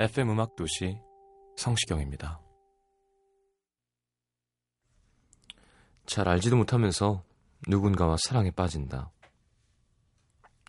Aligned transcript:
FM 0.00 0.30
음악 0.30 0.54
도시 0.54 0.96
성시경입니다. 1.56 2.40
잘 6.06 6.28
알지도 6.28 6.56
못하면서 6.56 7.24
누군가와 7.66 8.16
사랑에 8.24 8.52
빠진다. 8.52 9.10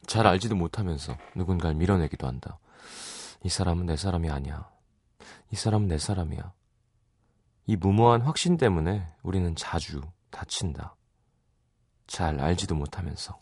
잘 0.08 0.26
알지도 0.26 0.56
못하면서 0.56 1.16
누군가를 1.36 1.76
밀어내기도 1.76 2.26
한다. 2.26 2.58
이 3.44 3.50
사람은 3.50 3.86
내 3.86 3.96
사람이 3.96 4.32
아니야. 4.32 4.68
이 5.52 5.56
사람은 5.56 5.90
내 5.90 6.00
사람이야. 6.00 6.52
이 7.68 7.76
무모한 7.76 8.22
확신 8.22 8.58
때문에 8.58 9.06
우리는 9.22 9.56
자주 9.56 10.02
다친다. 10.32 10.96
잘 12.08 12.40
알지도 12.40 12.74
못하면서. 12.74 13.40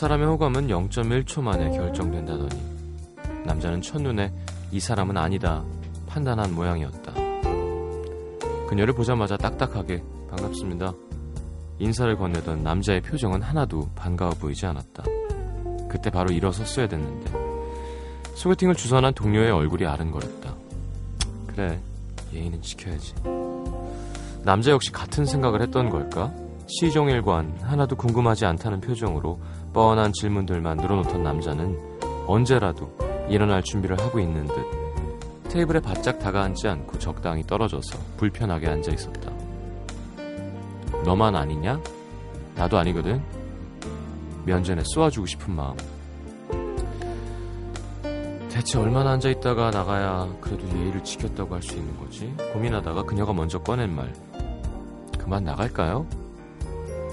사람의 0.00 0.28
호감은 0.28 0.68
0.1초 0.68 1.42
만에 1.42 1.68
결정된다더니 1.76 2.58
남자는 3.44 3.82
첫눈에 3.82 4.32
이 4.72 4.80
사람은 4.80 5.18
아니다 5.18 5.62
판단한 6.06 6.54
모양이었다. 6.54 7.12
그녀를 8.66 8.94
보자마자 8.94 9.36
딱딱하게 9.36 10.02
반갑습니다. 10.30 10.94
인사를 11.80 12.16
건네던 12.16 12.62
남자의 12.62 13.02
표정은 13.02 13.42
하나도 13.42 13.90
반가워 13.94 14.30
보이지 14.30 14.64
않았다. 14.64 15.04
그때 15.90 16.08
바로 16.08 16.32
일어섰어야 16.32 16.88
됐는데 16.88 17.32
소개팅을 18.36 18.76
주선한 18.76 19.12
동료의 19.12 19.50
얼굴이 19.50 19.84
아른거렸다. 19.84 20.54
그래 21.46 21.78
예의는 22.32 22.62
지켜야지. 22.62 23.16
남자 24.44 24.70
역시 24.70 24.92
같은 24.92 25.26
생각을 25.26 25.60
했던 25.60 25.90
걸까? 25.90 26.32
시종일관 26.70 27.58
하나도 27.62 27.96
궁금하지 27.96 28.46
않다는 28.46 28.80
표정으로 28.80 29.40
뻔한 29.72 30.12
질문들만 30.12 30.78
늘어놓던 30.78 31.22
남자는 31.22 31.78
언제라도 32.26 32.90
일어날 33.28 33.62
준비를 33.62 33.98
하고 34.00 34.18
있는 34.18 34.46
듯 34.46 34.54
테이블에 35.48 35.80
바짝 35.80 36.18
다가앉지 36.18 36.68
않고 36.68 36.98
적당히 36.98 37.42
떨어져서 37.44 37.98
불편하게 38.16 38.68
앉아 38.68 38.92
있었다. 38.92 39.32
너만 41.04 41.34
아니냐? 41.34 41.80
나도 42.54 42.78
아니거든. 42.78 43.20
면전에 44.44 44.82
쏘아주고 44.84 45.26
싶은 45.26 45.54
마음. 45.54 45.76
대체 48.48 48.78
얼마나 48.78 49.12
앉아 49.12 49.28
있다가 49.30 49.70
나가야 49.70 50.28
그래도 50.40 50.68
예의를 50.68 51.02
지켰다고 51.02 51.54
할 51.54 51.62
수 51.62 51.76
있는 51.76 51.96
거지? 51.98 52.32
고민하다가 52.52 53.02
그녀가 53.04 53.32
먼저 53.32 53.58
꺼낸 53.58 53.94
말. 53.94 54.12
그만 55.18 55.44
나갈까요? 55.44 56.06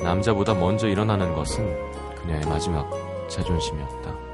남자보다 0.04 0.54
먼저 0.54 0.88
일어나는 0.88 1.34
것은 1.34 1.87
그녀의 2.28 2.46
마지막 2.46 2.90
자존심이었다. 3.30 4.27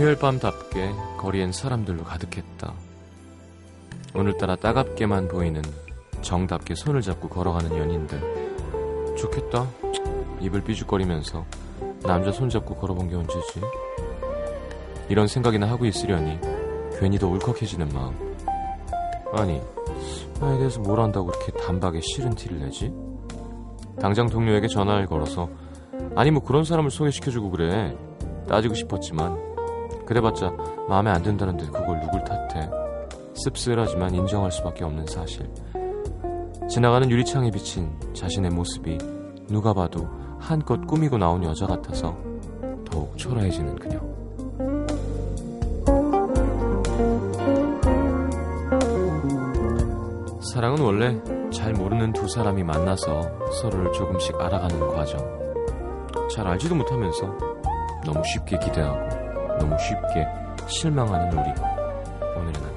금요일 0.00 0.18
밤답게 0.18 0.94
거리엔 1.18 1.52
사람들로 1.52 2.04
가득했다. 2.04 2.72
오늘따라 4.14 4.56
따갑게만 4.56 5.28
보이는 5.28 5.60
정답게 6.22 6.74
손을 6.74 7.02
잡고 7.02 7.28
걸어가는 7.28 7.76
연인들. 7.76 9.14
좋겠다. 9.18 9.68
입을 10.40 10.64
삐죽거리면서 10.64 11.44
남자 12.02 12.32
손잡고 12.32 12.76
걸어본 12.76 13.10
게 13.10 13.14
언제지? 13.14 13.60
이런 15.10 15.26
생각이나 15.26 15.68
하고 15.68 15.84
있으려니 15.84 16.38
괜히 16.98 17.18
더 17.18 17.28
울컥해지는 17.28 17.90
마음. 17.92 18.14
아니, 19.34 19.60
나에 20.40 20.56
대해서 20.56 20.80
뭘 20.80 20.98
안다고 20.98 21.28
이렇게 21.30 21.52
단박에 21.52 22.00
싫은 22.00 22.36
티를 22.36 22.58
내지? 22.60 22.90
당장 24.00 24.30
동료에게 24.30 24.66
전화를 24.66 25.04
걸어서 25.04 25.50
아니 26.16 26.30
뭐 26.30 26.42
그런 26.42 26.64
사람을 26.64 26.90
소개시켜주고 26.90 27.50
그래 27.50 27.94
따지고 28.48 28.72
싶었지만 28.72 29.49
그래봤자 30.10 30.52
마음에 30.88 31.08
안 31.08 31.22
든다는데 31.22 31.66
그걸 31.66 32.00
누굴 32.00 32.24
탓해. 32.24 32.68
씁쓸하지만 33.32 34.12
인정할 34.12 34.50
수밖에 34.50 34.82
없는 34.82 35.06
사실. 35.06 35.48
지나가는 36.68 37.08
유리창에 37.08 37.52
비친 37.52 37.88
자신의 38.12 38.50
모습이 38.50 38.98
누가 39.48 39.72
봐도 39.72 40.08
한껏 40.40 40.84
꾸미고 40.84 41.16
나온 41.16 41.44
여자 41.44 41.64
같아서 41.64 42.16
더욱 42.90 43.16
초라해지는 43.16 43.76
그녀. 43.76 44.00
사랑은 50.52 50.80
원래 50.80 51.22
잘 51.52 51.72
모르는 51.72 52.12
두 52.12 52.26
사람이 52.26 52.64
만나서 52.64 53.30
서로를 53.62 53.92
조금씩 53.92 54.34
알아가는 54.40 54.88
과정. 54.88 55.20
잘 56.34 56.48
알지도 56.48 56.74
못하면서 56.74 57.32
너무 58.04 58.20
쉽게 58.24 58.58
기대하고 58.58 59.19
너무 59.60 59.76
쉽게 59.78 60.26
실망하는 60.66 61.30
우리. 61.32 61.52
오늘의 62.34 62.69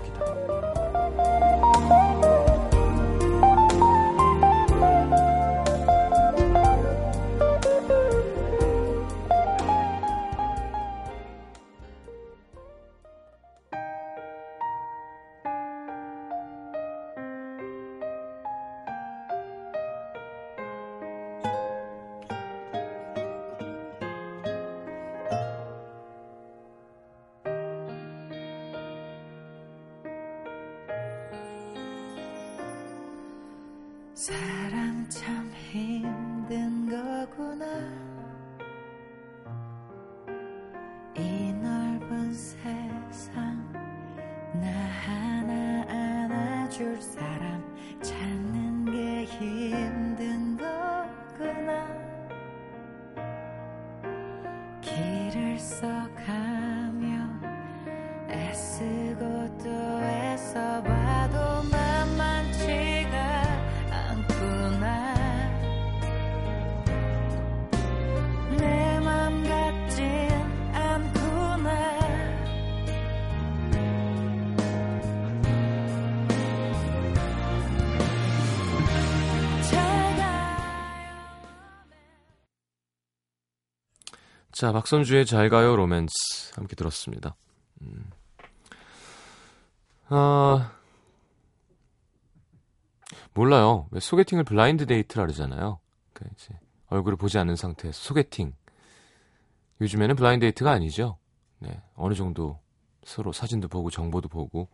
사랑 34.16 35.10
참 35.10 35.52
힘든 35.72 36.88
거구나 36.88 37.73
자, 84.64 84.72
박선주의 84.72 85.26
잘 85.26 85.50
가요 85.50 85.76
로맨스 85.76 86.54
함께 86.56 86.74
들었습니다. 86.78 87.36
음. 87.82 88.10
아, 90.08 90.72
몰라요. 93.34 93.90
왜 93.92 94.00
소개팅을 94.00 94.46
blind 94.46 94.86
date라 94.86 95.26
그러잖아요. 95.26 95.82
그러니까 96.14 96.36
이제 96.38 96.58
얼굴을 96.88 97.18
보지 97.18 97.38
않는 97.40 97.58
상태에서 97.58 98.00
소개팅. 98.00 98.54
요즘에는 99.82 100.16
blind 100.16 100.46
date가 100.46 100.72
아니죠. 100.72 101.18
네, 101.60 101.82
어느 101.96 102.14
정도 102.14 102.62
서로 103.04 103.34
사진도 103.34 103.68
보고 103.68 103.90
정보도 103.90 104.30
보고. 104.30 104.70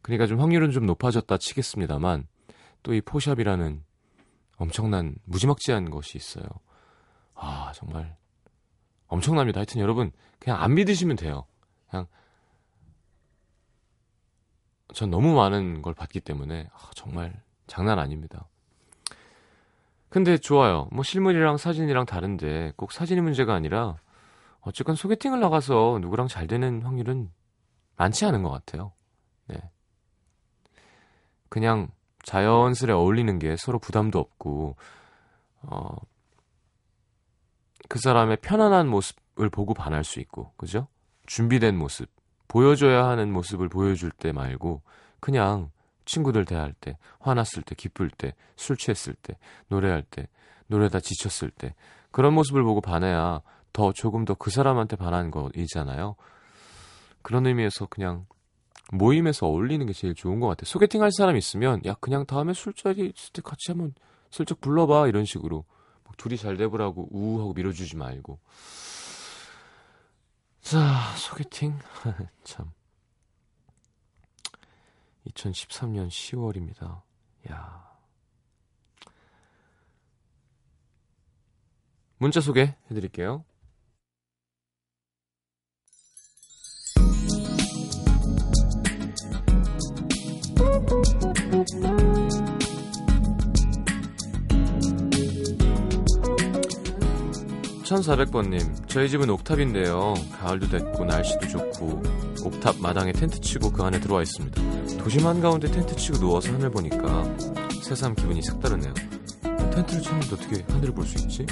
그러니까 0.00 0.26
좀 0.26 0.40
확률은 0.40 0.70
좀 0.70 0.86
높아졌다 0.86 1.36
치겠습니다만 1.36 2.26
또 2.82 2.94
이 2.94 3.02
포샵이라는 3.02 3.84
엄청난 4.56 5.16
무지막지한 5.26 5.90
것이 5.90 6.16
있어요. 6.16 6.46
아, 7.34 7.72
정말 7.74 8.16
엄청납니다. 9.12 9.58
하여튼 9.58 9.80
여러분 9.82 10.10
그냥 10.38 10.62
안 10.62 10.74
믿으시면 10.74 11.16
돼요. 11.16 11.44
그냥 11.90 12.06
전 14.94 15.10
너무 15.10 15.34
많은 15.34 15.82
걸 15.82 15.92
봤기 15.92 16.20
때문에 16.20 16.68
아, 16.72 16.90
정말 16.94 17.42
장난 17.66 17.98
아닙니다. 17.98 18.48
근데 20.08 20.38
좋아요. 20.38 20.88
뭐 20.92 21.02
실물이랑 21.02 21.58
사진이랑 21.58 22.06
다른데 22.06 22.72
꼭 22.76 22.92
사진이 22.92 23.20
문제가 23.20 23.54
아니라 23.54 23.96
어쨌건 24.60 24.94
소개팅을 24.94 25.40
나가서 25.40 25.98
누구랑 26.00 26.28
잘 26.28 26.46
되는 26.46 26.82
확률은 26.82 27.30
많지 27.96 28.24
않은 28.24 28.42
것 28.42 28.50
같아요. 28.50 28.92
네. 29.46 29.56
그냥 31.50 31.88
자연스레 32.24 32.92
어울리는 32.94 33.38
게 33.38 33.56
서로 33.56 33.78
부담도 33.78 34.18
없고 34.18 34.76
어, 35.62 35.96
그 37.92 37.98
사람의 37.98 38.38
편안한 38.40 38.88
모습을 38.88 39.50
보고 39.50 39.74
반할 39.74 40.02
수 40.02 40.18
있고, 40.20 40.50
그죠? 40.56 40.88
준비된 41.26 41.76
모습, 41.76 42.08
보여줘야 42.48 43.06
하는 43.06 43.30
모습을 43.30 43.68
보여줄 43.68 44.10
때 44.12 44.32
말고, 44.32 44.80
그냥 45.20 45.70
친구들 46.06 46.46
대할 46.46 46.72
때, 46.72 46.96
화났을 47.20 47.62
때, 47.62 47.74
기쁠 47.74 48.08
때, 48.08 48.34
술 48.56 48.78
취했을 48.78 49.14
때, 49.20 49.36
노래할 49.68 50.04
때, 50.04 50.26
노래다 50.68 51.00
지쳤을 51.00 51.50
때, 51.50 51.74
그런 52.10 52.32
모습을 52.32 52.62
보고 52.62 52.80
반해야 52.80 53.42
더 53.74 53.92
조금 53.92 54.24
더 54.24 54.36
그 54.36 54.50
사람한테 54.50 54.96
반한 54.96 55.30
거이잖아요. 55.30 56.16
그런 57.20 57.46
의미에서 57.46 57.88
그냥 57.90 58.24
모임에서 58.90 59.48
어울리는 59.48 59.84
게 59.84 59.92
제일 59.92 60.14
좋은 60.14 60.40
것 60.40 60.48
같아요. 60.48 60.64
소개팅 60.64 61.02
할 61.02 61.12
사람 61.12 61.36
있으면, 61.36 61.82
야, 61.84 61.92
그냥 62.00 62.24
다음에 62.24 62.54
술자리 62.54 63.12
있을 63.14 63.32
때 63.34 63.42
같이 63.42 63.66
한번 63.68 63.92
슬쩍 64.30 64.62
불러봐. 64.62 65.08
이런 65.08 65.26
식으로. 65.26 65.66
둘이 66.16 66.36
잘 66.36 66.56
돼보라고 66.56 67.08
우하고 67.10 67.52
밀어주지 67.52 67.96
말고. 67.96 68.38
자, 70.60 71.14
소개팅. 71.16 71.78
참. 72.44 72.72
2013년 75.26 76.08
10월입니다. 76.08 77.02
야. 77.50 77.92
문자 82.18 82.40
소개 82.40 82.76
해드릴게요. 82.90 83.44
1400번님, 97.92 98.88
저희 98.88 99.08
집은 99.10 99.28
옥탑인데요. 99.28 100.14
가을도 100.40 100.68
됐고, 100.68 101.04
날씨도 101.04 101.48
좋고, 101.48 102.02
옥탑 102.44 102.78
마당에 102.80 103.12
텐트 103.12 103.38
치고 103.40 103.70
그 103.70 103.82
안에 103.82 104.00
들어와 104.00 104.22
있습니다. 104.22 104.62
도심 104.98 105.26
한가운데 105.26 105.70
텐트 105.70 105.94
치고 105.94 106.18
누워서 106.18 106.52
하늘 106.52 106.70
보니까 106.70 107.24
새삼 107.82 108.14
기분이 108.14 108.40
색다르네요. 108.42 108.94
텐트를 109.72 110.02
쳤는데 110.02 110.34
어떻게 110.34 110.64
하늘을 110.72 110.94
볼 110.94 111.06
수 111.06 111.18
있지? 111.18 111.46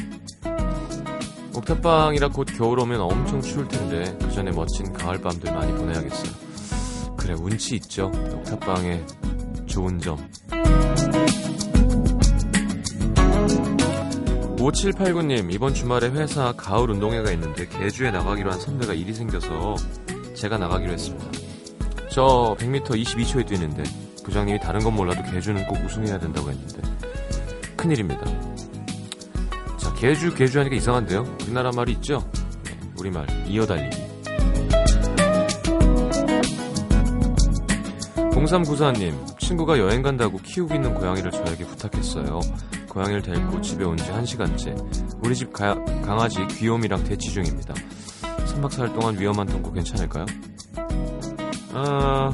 옥탑방이라 1.55 2.29
곧 2.29 2.49
겨울 2.57 2.79
오면 2.81 3.01
엄청 3.01 3.43
추울 3.43 3.69
텐데, 3.69 4.17
그 4.21 4.33
전에 4.33 4.51
멋진 4.51 4.93
가을 4.93 5.21
밤들 5.21 5.53
많이 5.53 5.73
보내야겠어요. 5.75 6.33
그래, 7.17 7.35
운치 7.39 7.77
있죠? 7.77 8.07
옥탑방에 8.07 9.05
좋은 9.67 9.99
점. 9.99 10.17
5789님, 14.61 15.51
이번 15.53 15.73
주말에 15.73 16.11
회사 16.11 16.53
가을 16.53 16.91
운동회가 16.91 17.33
있는데 17.33 17.67
개주에 17.67 18.11
나가기로 18.11 18.53
한 18.53 18.61
선배가 18.61 18.93
일이 18.93 19.15
생겨서 19.15 19.75
제가 20.35 20.59
나가기로 20.59 20.93
했습니다. 20.93 21.27
저 22.11 22.55
100m 22.59 22.85
22초에 23.03 23.47
뛰는데 23.47 23.83
부장님이 24.23 24.61
다른 24.61 24.81
건 24.85 24.95
몰라도 24.95 25.23
개주는 25.33 25.67
꼭 25.67 25.83
우승해야 25.83 26.19
된다고 26.19 26.51
했는데 26.51 26.83
큰일입니다. 27.75 28.23
자, 29.79 29.95
개주 29.95 30.35
개주 30.35 30.59
하니까 30.59 30.77
이상한데요? 30.77 31.39
우리나라 31.43 31.71
말이 31.73 31.93
있죠? 31.93 32.31
네, 32.64 32.79
우리말 32.99 33.26
이어달리기. 33.49 34.11
0394님, 38.50 39.38
친구가 39.38 39.79
여행 39.79 40.02
간다고 40.02 40.38
키우고 40.38 40.75
있는 40.75 40.95
고양이를 40.95 41.31
저에게 41.31 41.64
부탁했어요. 41.64 42.40
고양이를 42.90 43.23
데리고 43.23 43.61
집에 43.61 43.85
온 43.85 43.97
지 43.97 44.04
1시간째. 44.04 45.25
우리 45.25 45.35
집 45.35 45.52
가, 45.52 45.75
강아지 46.02 46.44
귀요미랑 46.49 47.04
대치 47.04 47.30
중입니다. 47.30 47.73
3박 48.23 48.68
4일 48.70 48.92
동안 48.99 49.18
위험한 49.18 49.47
동거 49.47 49.73
괜찮을까요? 49.73 50.26
아... 51.73 52.32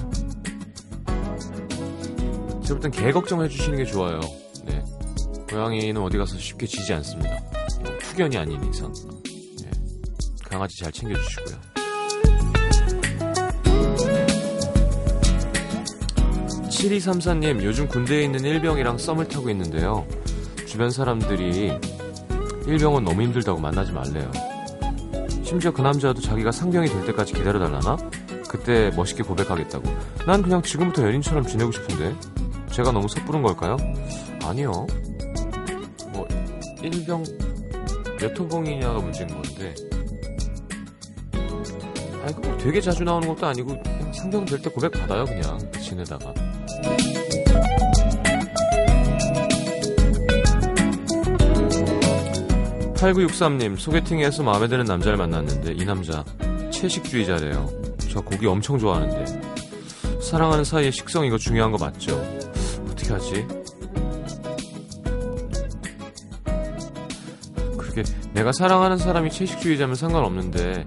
제가 2.64 2.80
볼땐 2.80 2.90
개 2.90 3.12
걱정해 3.12 3.48
주시는 3.48 3.78
게 3.78 3.84
좋아요. 3.84 4.18
네. 4.64 4.82
고양이는 5.50 6.00
어디 6.02 6.16
가서 6.16 6.36
쉽게 6.38 6.66
지지 6.66 6.92
않습니다. 6.94 7.38
투견이 8.00 8.36
아닌 8.38 8.62
이상. 8.64 8.92
네. 9.62 9.70
강아지 10.48 10.82
잘 10.82 10.90
챙겨주시고요. 10.90 11.56
7234님, 16.68 17.62
요즘 17.62 17.88
군대에 17.88 18.24
있는 18.24 18.44
일병이랑 18.44 18.98
썸을 18.98 19.28
타고 19.28 19.50
있는데요. 19.50 20.06
주변 20.76 20.90
사람들이 20.90 21.72
일병은 22.66 23.02
너무 23.02 23.22
힘들다고 23.22 23.58
만나지 23.58 23.92
말래요. 23.92 24.30
심지어 25.42 25.72
그 25.72 25.80
남자도 25.80 26.20
자기가 26.20 26.52
상병이 26.52 26.86
될 26.90 27.06
때까지 27.06 27.32
기다려달라나? 27.32 27.96
그때 28.46 28.90
멋있게 28.94 29.22
고백하겠다고. 29.22 29.88
난 30.26 30.42
그냥 30.42 30.60
지금부터 30.60 31.04
연인처럼 31.04 31.46
지내고 31.46 31.72
싶은데. 31.72 32.14
제가 32.72 32.92
너무 32.92 33.08
섣부른 33.08 33.42
걸까요? 33.42 33.78
아니요. 34.44 34.86
뭐, 36.12 36.28
일병, 36.82 37.24
몇 38.20 38.38
호봉이냐가 38.38 38.98
문제인 38.98 39.28
건데. 39.28 39.74
아니, 42.22 42.34
그 42.34 42.58
되게 42.58 42.82
자주 42.82 43.02
나오는 43.02 43.26
것도 43.26 43.46
아니고, 43.46 43.82
상병 44.12 44.44
될 44.44 44.60
때 44.60 44.68
고백 44.68 44.92
받아요, 44.92 45.24
그냥. 45.24 45.58
지내다가. 45.80 46.34
8963님, 53.06 53.78
소개팅에서 53.78 54.42
마음에 54.42 54.66
드는 54.66 54.84
남자를 54.84 55.16
만났는데 55.16 55.72
이 55.72 55.84
남자 55.84 56.24
채식주의자래요. 56.70 57.68
저 58.10 58.20
고기 58.20 58.46
엄청 58.46 58.78
좋아하는데. 58.78 60.20
사랑하는 60.20 60.64
사이에 60.64 60.90
식성 60.90 61.24
이거 61.24 61.38
중요한 61.38 61.70
거 61.70 61.78
맞죠? 61.78 62.16
어떻게 62.90 63.12
하지? 63.12 63.46
그게 67.78 68.02
내가 68.32 68.50
사랑하는 68.50 68.98
사람이 68.98 69.30
채식주의자면 69.30 69.94
상관없는데 69.94 70.84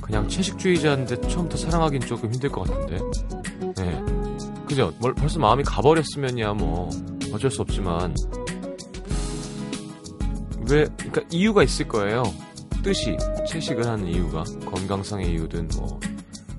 그냥 0.00 0.26
채식주의자인데 0.26 1.20
처음부터 1.28 1.58
사랑하긴 1.58 2.00
조금 2.00 2.32
힘들 2.32 2.48
것 2.48 2.62
같은데. 2.62 2.98
네. 3.76 4.02
그죠? 4.66 4.92
뭘 5.00 5.14
벌써 5.14 5.38
마음이 5.38 5.64
가버렸으면야 5.64 6.54
뭐 6.54 6.88
어쩔 7.32 7.50
수 7.50 7.60
없지만 7.60 8.14
왜, 10.70 10.84
그러니까 10.96 11.22
이유가 11.30 11.62
있을 11.62 11.88
거예요. 11.88 12.22
뜻이. 12.82 13.16
채식을 13.48 13.86
하는 13.86 14.06
이유가 14.06 14.44
건강상의 14.70 15.30
이유든 15.32 15.68
뭐 15.76 15.98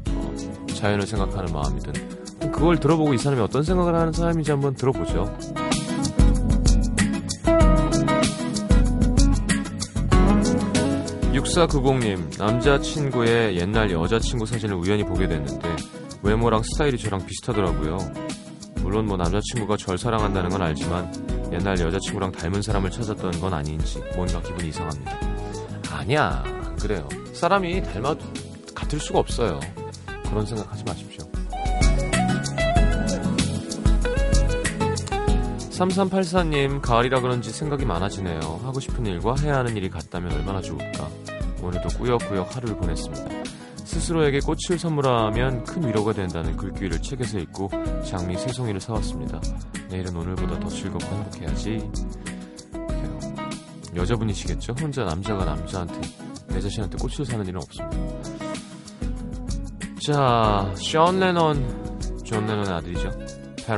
어, 0.09 0.35
자연을 0.73 1.05
생각하는 1.05 1.53
마음이든 1.53 2.51
그걸 2.51 2.79
들어보고 2.79 3.13
이 3.13 3.17
사람이 3.17 3.41
어떤 3.41 3.63
생각을 3.63 3.95
하는 3.95 4.11
사람인지 4.11 4.51
한번 4.51 4.73
들어보죠. 4.73 5.37
6490님, 11.33 12.37
남자친구의 12.37 13.57
옛날 13.57 13.91
여자친구 13.91 14.45
사진을 14.45 14.75
우연히 14.75 15.03
보게 15.03 15.27
됐는데, 15.27 15.75
외모랑 16.21 16.61
스타일이 16.63 16.97
저랑 16.97 17.25
비슷하더라고요. 17.25 17.97
물론 18.81 19.05
뭐 19.05 19.17
남자친구가 19.17 19.77
절 19.77 19.97
사랑한다는 19.97 20.49
건 20.49 20.61
알지만, 20.61 21.28
옛날 21.51 21.79
여자친구랑 21.79 22.31
닮은 22.31 22.61
사람을 22.61 22.91
찾았던 22.91 23.39
건 23.39 23.53
아닌지, 23.53 24.01
뭔가 24.15 24.41
기분이 24.41 24.69
이상합니다. 24.69 25.19
아니야, 25.91 26.43
안 26.45 26.75
그래요. 26.75 27.07
사람이 27.33 27.83
닮아도 27.83 28.25
같을 28.75 28.99
수가 28.99 29.19
없어요. 29.19 29.59
그런 30.29 30.45
생각 30.45 30.71
하지 30.71 30.83
마십시오. 30.83 31.29
3384님, 35.71 36.81
가을이라 36.81 37.21
그런지 37.21 37.51
생각이 37.51 37.85
많아지네요. 37.85 38.39
하고 38.63 38.79
싶은 38.79 39.05
일과 39.05 39.33
해야 39.39 39.57
하는 39.57 39.77
일이 39.77 39.89
같다면 39.89 40.33
얼마나 40.33 40.61
좋을까. 40.61 41.09
오늘도 41.61 41.89
꾸역꾸역 41.97 42.55
하루를 42.55 42.75
보냈습니다. 42.75 43.38
스스로에게 43.89 44.41
꽃을 44.41 44.77
선물하면 44.77 45.63
큰 45.63 45.87
위로가 45.87 46.13
된다는 46.13 46.55
글귀를 46.55 47.01
책에서 47.01 47.39
읽고 47.39 47.71
장미 48.05 48.37
세 48.37 48.49
송이를 48.49 48.79
사왔습니다. 48.79 49.41
내일은 49.89 50.15
오늘보다 50.15 50.59
더 50.59 50.69
즐겁고 50.69 51.07
행복해야지. 51.07 51.89
여자분이시겠죠? 53.95 54.75
혼자 54.79 55.03
남자가 55.05 55.43
남자한테 55.43 56.01
내 56.49 56.61
자신한테 56.61 56.97
꽃을 56.99 57.25
사는 57.25 57.43
일은 57.47 57.59
없습니다. 57.59 57.97
자, 60.05 60.71
션 60.77 61.19
레넌, 61.19 62.23
존 62.23 62.45
레넌의 62.45 62.71
아들이죠. 62.71 63.09
패 63.55 63.73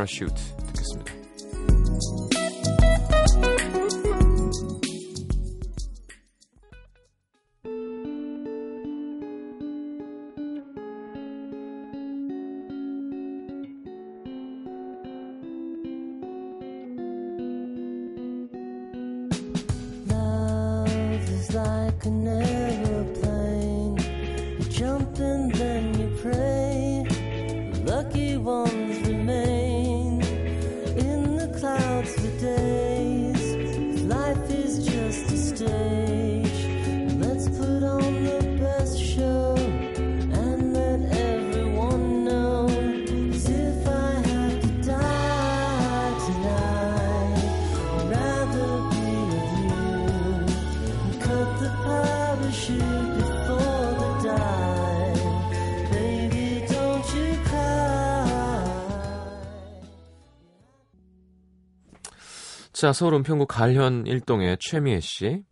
자, 62.81 62.93
서울 62.93 63.13
은평구 63.13 63.45
갈현 63.45 64.07
일동의 64.07 64.57
최미애 64.59 65.01
씨. 65.01 65.43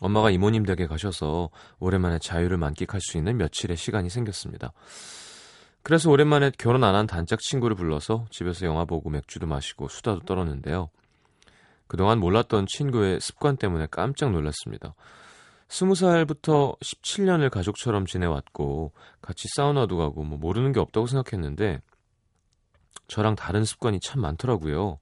엄마가 0.00 0.32
이모님 0.32 0.64
댁에 0.64 0.88
가셔서 0.88 1.50
오랜만에 1.78 2.18
자유를 2.18 2.56
만끽할 2.56 3.00
수 3.00 3.16
있는 3.16 3.36
며칠의 3.36 3.76
시간이 3.76 4.10
생겼습니다. 4.10 4.72
그래서 5.84 6.10
오랜만에 6.10 6.50
결혼 6.58 6.82
안 6.82 6.96
한 6.96 7.06
단짝 7.06 7.38
친구를 7.38 7.76
불러서 7.76 8.26
집에서 8.32 8.66
영화 8.66 8.86
보고 8.86 9.08
맥주도 9.08 9.46
마시고 9.46 9.86
수다도 9.86 10.18
떨었는데요. 10.22 10.90
그동안 11.86 12.18
몰랐던 12.18 12.66
친구의 12.66 13.20
습관 13.20 13.56
때문에 13.56 13.86
깜짝 13.88 14.32
놀랐습니다. 14.32 14.96
스무 15.68 15.94
살부터 15.94 16.74
17년을 16.82 17.50
가족처럼 17.50 18.04
지내왔고 18.04 18.90
같이 19.22 19.46
사우나도 19.54 19.96
가고 19.96 20.24
뭐 20.24 20.38
모르는 20.38 20.72
게 20.72 20.80
없다고 20.80 21.06
생각했는데 21.06 21.80
저랑 23.06 23.36
다른 23.36 23.64
습관이 23.64 24.00
참 24.00 24.20
많더라고요. 24.20 24.98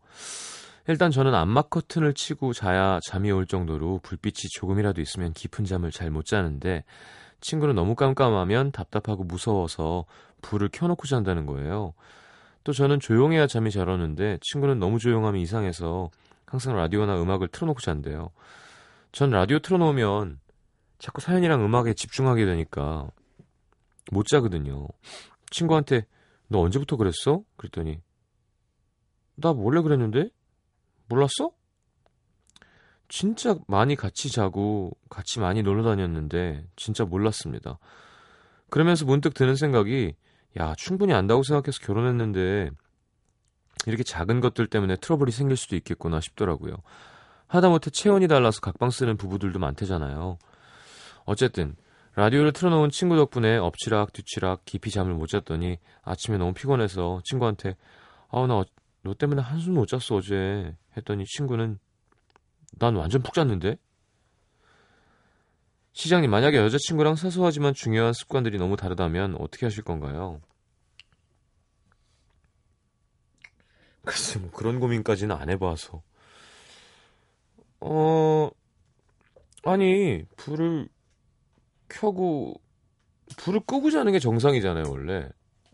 일단 0.88 1.11
저는 1.11 1.35
암막 1.35 1.71
커튼을 1.71 2.14
치고 2.14 2.52
자야 2.52 3.00
잠이 3.05 3.33
올 3.33 3.47
정도로 3.47 3.99
불빛이 4.05 4.50
조금이라도 4.52 5.00
있으면 5.00 5.33
깊은 5.33 5.64
잠을 5.64 5.90
잘 5.90 6.11
못 6.11 6.25
자는데 6.25 6.85
친구는 7.40 7.75
너무 7.75 7.97
깜깜하면 7.97 8.71
답답하고 8.71 9.25
무서워서 9.25 10.05
불을 10.43 10.69
켜놓고 10.73 11.07
잔다는 11.09 11.45
거예요. 11.47 11.93
또 12.62 12.73
저는 12.73 13.00
조용해야 13.00 13.47
잠이 13.47 13.71
잘 13.71 13.88
오는데 13.88 14.38
친구는 14.43 14.78
너무 14.78 14.99
조용함이 14.99 15.43
이상해서 15.43 16.11
항상 16.47 16.76
라디오나 16.76 17.21
음악을 17.21 17.49
틀어놓고 17.49 17.81
잔대요. 17.81 18.31
전 19.11 19.31
라디오 19.31 19.59
틀어놓으면 19.59 20.38
자꾸 20.99 21.21
사연이랑 21.21 21.64
음악에 21.64 21.95
집중하게 21.95 22.47
되니까 22.47 23.09
못 24.12 24.26
자거든요. 24.26 24.87
친구한테 25.50 26.07
너 26.49 26.61
언제부터 26.61 26.97
그랬어? 26.97 27.43
그랬더니 27.57 28.00
나 29.35 29.50
원래 29.50 29.83
그랬는데? 29.83 30.31
몰랐어? 31.09 31.51
진짜 33.09 33.57
많이 33.69 33.95
같이 33.95 34.31
자고 34.31 34.91
같이 35.09 35.39
많이 35.39 35.63
놀러 35.63 35.85
다녔는데 35.85 36.65
진짜 36.77 37.05
몰랐습니다. 37.05 37.79
그러면서 38.69 39.05
문득 39.05 39.35
드는 39.35 39.55
생각이 39.55 40.15
야 40.59 40.75
충분히 40.77 41.13
안다고 41.13 41.43
생각해서 41.43 41.79
결혼했는데 41.81 42.71
이렇게 43.87 44.03
작은 44.03 44.41
것들 44.41 44.67
때문에 44.67 44.97
트러블이 44.97 45.31
생길 45.31 45.57
수도 45.57 45.77
있겠구나 45.77 46.21
싶더라고요. 46.21 46.77
하다못해 47.47 47.91
체온이 47.91 48.27
달라서 48.27 48.61
각방 48.61 48.91
쓰는 48.91 49.17
부부들도 49.17 49.59
많대잖아요. 49.59 50.39
어쨌든 51.25 51.77
라디오를 52.17 52.53
틀어놓은 52.53 52.91
친구 52.91 53.15
덕분에 53.17 53.59
엎치락 53.59 54.13
뒤치락 54.13 54.65
깊이 54.65 54.91
잠을 54.91 55.15
못 55.15 55.29
잤더니 55.29 55.79
아침에 56.03 56.39
너무 56.39 56.55
피곤해서 56.55 57.21
친구한테 57.25 57.77
아나 58.31 58.65
너 59.07 59.15
때문에 59.15 59.41
한숨 59.41 59.75
못 59.75 59.87
잤어 59.87 60.17
어제 60.17 60.77
했더니 60.97 61.25
친구는 61.27 61.79
난 62.73 62.97
완전 62.97 63.23
푹 63.23 63.35
잤는데 63.35 63.79
시장님 65.93 66.29
만약에 66.29 66.57
여자친구랑 66.59 67.15
사소하지만 67.15 67.73
중요한 67.73 68.13
습관들이 68.13 68.59
너무 68.59 68.77
다르다면 68.77 69.37
어떻게 69.37 69.65
하실 69.65 69.85
건가요? 69.85 70.41
글쎄 74.05 74.41
뭐 74.41 74.51
그런 74.51 74.81
고민까지는 74.81 75.37
안 75.37 75.51
해봐서 75.51 76.03
어 77.79 78.51
아니 79.63 80.25
불을 80.37 80.89
켜고 81.89 82.61
불을 83.37 83.61
끄고 83.61 83.93
자는 83.93 84.11
게 84.11 84.19
정상이잖아요 84.19 84.91
원래 84.91 85.29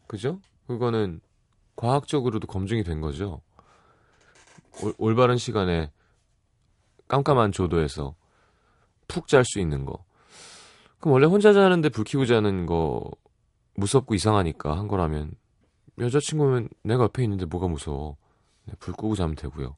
그죠? 0.07 0.39
그거는 0.67 1.23
과학적으로도 1.77 2.47
검증이 2.47 2.85
된 2.85 3.01
거죠. 3.01 3.43
올, 4.83 4.95
올바른 4.99 5.37
시간에 5.37 5.91
깜깜한 7.09 7.53
조도에서 7.53 8.15
푹 9.09 9.27
잘 9.27 9.45
수 9.45 9.61
있는 9.61 9.85
거. 9.85 10.05
그럼 10.99 11.15
원래 11.15 11.27
혼자 11.27 11.53
자는데 11.53 11.89
불 11.89 12.05
켜고 12.05 12.25
자는 12.27 12.67
거 12.67 13.11
무섭고 13.75 14.15
이상하니까 14.15 14.77
한 14.77 14.89
거라면 14.89 15.33
여자친구면 15.99 16.69
내가 16.85 17.05
옆에 17.05 17.23
있는데 17.25 17.45
뭐가 17.47 17.69
무서워. 17.69 18.17
네, 18.65 18.75
불 18.79 18.95
끄고 18.95 19.15
자면 19.15 19.35
되고요. 19.35 19.77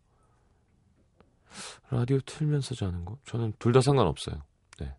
라디오 1.90 2.18
틀면서 2.20 2.74
자는 2.74 3.04
거? 3.04 3.16
저는 3.24 3.54
둘 3.58 3.72
다 3.72 3.80
상관없어요. 3.80 4.42
네. 4.78 4.94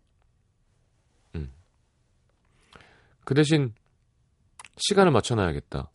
음. 1.36 1.52
그 3.24 3.34
대신 3.34 3.74
시간을 4.78 5.12
맞춰놔야겠다. 5.12 5.90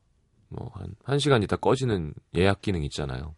뭐, 0.52 0.70
한, 0.76 0.94
한 1.04 1.18
시간 1.20 1.42
있다 1.44 1.56
꺼지는 1.56 2.14
예약 2.36 2.62
기능 2.62 2.84
있잖아요. 2.84 3.36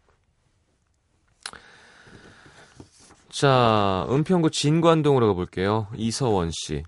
자, 3.30 4.06
은평구 4.10 4.50
진관동으로 4.50 5.28
가볼게요. 5.28 5.88
이서원 5.96 6.50
씨. 6.52 6.82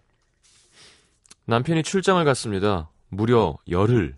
남편이 1.47 1.83
출장을 1.83 2.25
갔습니다. 2.25 2.91
무려 3.09 3.57
열흘. 3.69 4.17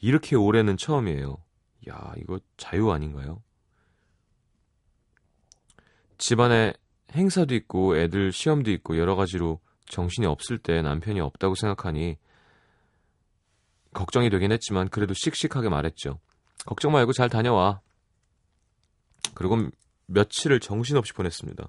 이렇게 0.00 0.36
오래는 0.36 0.76
처음이에요. 0.76 1.36
야, 1.88 2.12
이거 2.18 2.38
자유 2.56 2.90
아닌가요? 2.90 3.42
집안에 6.18 6.74
행사도 7.12 7.54
있고 7.54 7.96
애들 7.96 8.32
시험도 8.32 8.70
있고 8.72 8.98
여러 8.98 9.14
가지로 9.14 9.60
정신이 9.86 10.26
없을 10.26 10.58
때 10.58 10.82
남편이 10.82 11.20
없다고 11.20 11.54
생각하니 11.54 12.16
걱정이 13.94 14.28
되긴 14.28 14.52
했지만 14.52 14.88
그래도 14.88 15.14
씩씩하게 15.14 15.68
말했죠. 15.70 16.18
걱정 16.66 16.92
말고 16.92 17.12
잘 17.12 17.28
다녀와. 17.28 17.80
그리고 19.34 19.58
며칠을 20.06 20.60
정신없이 20.60 21.12
보냈습니다. 21.12 21.68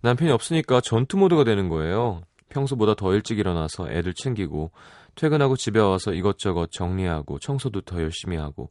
남편이 0.00 0.30
없으니까 0.30 0.80
전투 0.80 1.16
모드가 1.16 1.44
되는 1.44 1.68
거예요. 1.68 2.22
평소보다 2.48 2.94
더 2.94 3.12
일찍 3.14 3.38
일어나서 3.38 3.90
애들 3.90 4.14
챙기고 4.14 4.70
퇴근하고 5.14 5.56
집에 5.56 5.80
와서 5.80 6.12
이것저것 6.12 6.70
정리하고 6.72 7.38
청소도 7.38 7.82
더 7.82 8.00
열심히 8.00 8.36
하고 8.36 8.70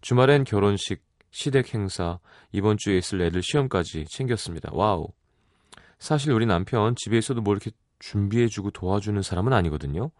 주말엔 0.00 0.44
결혼식, 0.44 1.02
시댁 1.30 1.74
행사, 1.74 2.18
이번 2.52 2.76
주에 2.78 2.96
있을 2.98 3.20
애들 3.22 3.42
시험까지 3.42 4.04
챙겼습니다. 4.10 4.70
wow. 4.72 5.08
사실 5.98 6.32
우리 6.32 6.46
남편 6.46 6.94
집에 6.96 7.18
있어도 7.18 7.40
뭐 7.40 7.54
이렇게 7.54 7.70
준비해주고 7.98 8.70
도와주는 8.72 9.20
사람은 9.22 9.52
아니거든요. 9.52 10.10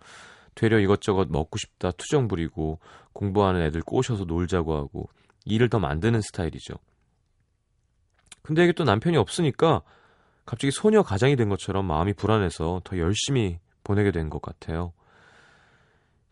되려 0.56 0.80
이것저것 0.80 1.28
먹고 1.30 1.58
싶다 1.58 1.92
투정 1.92 2.26
부리고 2.26 2.80
공부하는 3.12 3.62
애들 3.62 3.82
꼬셔서 3.82 4.24
놀자고 4.24 4.74
하고 4.74 5.08
일을 5.44 5.68
더 5.68 5.78
만드는 5.78 6.20
스타일이죠. 6.22 6.74
근데 8.42 8.64
이게 8.64 8.72
또 8.72 8.82
남편이 8.82 9.16
없으니까 9.16 9.82
갑자기 10.44 10.70
소녀 10.72 11.02
가장이 11.02 11.36
된 11.36 11.48
것처럼 11.48 11.84
마음이 11.86 12.14
불안해서 12.14 12.80
더 12.84 12.98
열심히 12.98 13.58
보내게 13.84 14.10
된 14.10 14.30
것 14.30 14.42
같아요. 14.42 14.92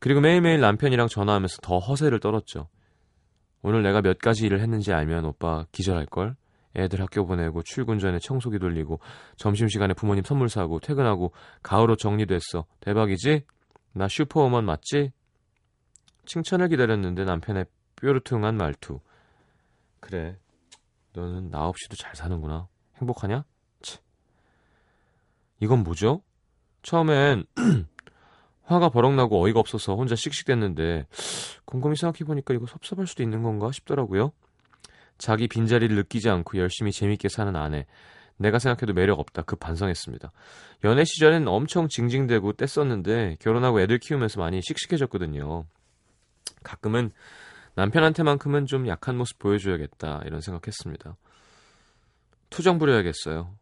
그리고 0.00 0.20
매일매일 0.20 0.60
남편이랑 0.60 1.08
전화하면서 1.08 1.58
더 1.62 1.78
허세를 1.78 2.20
떨었죠. 2.20 2.68
오늘 3.62 3.82
내가 3.82 4.02
몇 4.02 4.18
가지 4.18 4.46
일을 4.46 4.60
했는지 4.60 4.92
알면 4.92 5.24
오빠 5.24 5.64
기절할걸? 5.72 6.36
애들 6.76 7.00
학교 7.00 7.24
보내고 7.24 7.62
출근 7.62 7.98
전에 7.98 8.18
청소기 8.18 8.58
돌리고 8.58 9.00
점심시간에 9.36 9.94
부모님 9.94 10.24
선물 10.24 10.48
사고 10.48 10.80
퇴근하고 10.80 11.32
가을옷 11.62 11.98
정리됐어. 11.98 12.66
대박이지? 12.80 13.44
나 13.94 14.08
슈퍼우먼 14.08 14.64
맞지? 14.64 15.12
칭찬을 16.26 16.68
기다렸는데 16.68 17.24
남편의 17.24 17.66
뾰루퉁한 17.96 18.56
말투. 18.56 19.00
그래. 20.00 20.36
너는 21.12 21.50
나 21.50 21.68
없이도 21.68 21.94
잘 21.96 22.14
사는구나. 22.16 22.66
행복하냐? 22.96 23.44
치. 23.82 23.98
이건 25.60 25.84
뭐죠? 25.84 26.22
처음엔 26.82 27.44
화가 28.64 28.88
버럭나고 28.88 29.44
어이가 29.44 29.60
없어서 29.60 29.94
혼자 29.94 30.16
씩씩댔는데 30.16 31.06
곰곰이 31.64 31.96
생각해보니까 31.96 32.52
이거 32.54 32.66
섭섭할 32.66 33.06
수도 33.06 33.22
있는 33.22 33.42
건가 33.42 33.70
싶더라고요. 33.72 34.32
자기 35.18 35.46
빈자리를 35.46 35.94
느끼지 35.94 36.28
않고 36.28 36.58
열심히 36.58 36.90
재밌게 36.90 37.28
사는 37.28 37.54
아내. 37.54 37.86
내가 38.36 38.58
생각해도 38.58 38.92
매력 38.92 39.20
없다. 39.20 39.42
그 39.42 39.56
반성했습니다. 39.56 40.32
연애 40.84 41.04
시절엔 41.04 41.46
엄청 41.48 41.88
징징대고 41.88 42.54
뗐었는데 42.54 43.38
결혼하고 43.38 43.80
애들 43.80 43.98
키우면서 43.98 44.40
많이 44.40 44.60
씩씩해졌거든요. 44.62 45.64
가끔은 46.62 47.10
남편한테만큼은 47.74 48.66
좀 48.66 48.86
약한 48.88 49.16
모습 49.16 49.38
보여줘야겠다 49.38 50.22
이런 50.26 50.40
생각했습니다. 50.40 51.16
투정 52.50 52.78
부려야겠어요. 52.78 53.54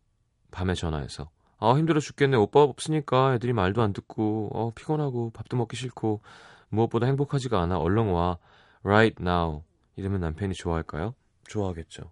밤에 0.51 0.75
전화해서. 0.75 1.31
아 1.59 1.75
힘들어 1.75 2.01
죽겠네. 2.01 2.37
오빠 2.37 2.63
없으니까 2.63 3.35
애들이 3.35 3.53
말도 3.53 3.83
안 3.83 3.93
듣고 3.93 4.51
어 4.53 4.73
피곤하고 4.75 5.31
밥도 5.31 5.57
먹기 5.57 5.77
싫고 5.77 6.21
무엇보다 6.69 7.07
행복하지가 7.07 7.61
않아. 7.63 7.79
얼른 7.79 8.11
와. 8.11 8.39
Right 8.83 9.17
now. 9.21 9.63
이러면 9.97 10.21
남편이 10.21 10.55
좋아할까요? 10.55 11.15
좋아하겠죠. 11.47 12.11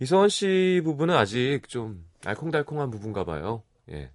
이서원 0.00 0.28
씨 0.28 0.80
부부는 0.84 1.14
아직 1.14 1.62
좀 1.68 2.04
알콩달콩한 2.24 2.90
부분가 2.90 3.24
봐요. 3.24 3.62
예. 3.90 4.10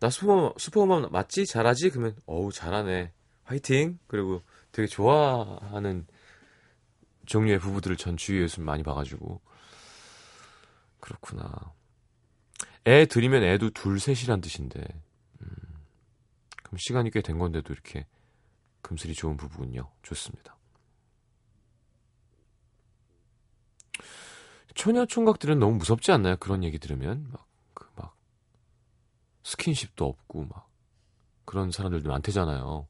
나 0.00 0.10
슈퍼, 0.10 0.54
슈퍼맨 0.58 1.10
맞지? 1.10 1.46
잘하지? 1.46 1.90
그러면 1.90 2.16
어우 2.26 2.52
잘하네. 2.52 3.12
화이팅! 3.44 3.98
그리고 4.06 4.42
되게 4.72 4.86
좋아하는 4.86 6.06
종류의 7.26 7.58
부부들을 7.58 7.96
전 7.96 8.16
주위에서 8.16 8.60
많이 8.62 8.82
봐가지고 8.82 9.40
그렇구나. 11.00 11.72
애 12.86 13.06
들이면 13.06 13.42
애도 13.44 13.70
둘 13.70 13.98
셋이란 13.98 14.40
뜻인데 14.42 14.80
음, 15.40 15.46
그럼 16.62 16.78
시간이 16.78 17.10
꽤 17.10 17.22
된 17.22 17.38
건데도 17.38 17.72
이렇게 17.72 18.06
금슬이 18.82 19.14
좋은 19.14 19.36
부부군요. 19.38 19.90
좋습니다. 20.02 20.56
처녀 24.74 25.06
총각들은 25.06 25.58
너무 25.58 25.76
무섭지 25.76 26.12
않나요? 26.12 26.36
그런 26.36 26.64
얘기 26.64 26.78
들으면 26.78 27.28
막 27.32 27.44
그 27.74 27.86
막 27.96 28.14
스킨십도 29.44 30.04
없고 30.06 30.44
막 30.46 30.68
그런 31.44 31.70
사람들도 31.70 32.08
많대잖아요. 32.10 32.86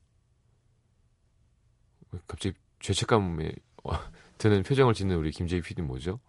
갑자기 2.26 2.54
죄책감에 2.80 3.52
드는 4.38 4.62
표정을 4.62 4.94
짓는 4.94 5.16
우리 5.16 5.30
김재희 5.30 5.60
PD 5.62 5.82
뭐죠? 5.82 6.20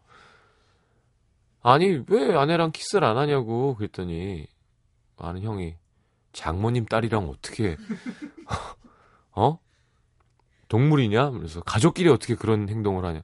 아니 1.62 2.04
왜 2.08 2.36
아내랑 2.36 2.72
키스를 2.72 3.08
안 3.08 3.18
하냐고 3.18 3.76
그랬더니 3.76 4.48
아는 5.18 5.42
형이 5.44 5.76
장모님 6.34 6.86
딸이랑 6.86 7.30
어떻게 7.30 7.78
어 9.32 9.60
동물이냐? 10.68 11.32
그래서 11.32 11.62
가족끼리 11.62 12.10
어떻게 12.10 12.36
그런 12.36 12.68
행동을 12.70 13.06
하냐? 13.06 13.22